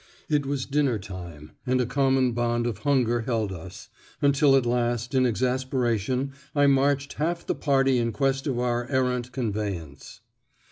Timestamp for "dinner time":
0.65-1.51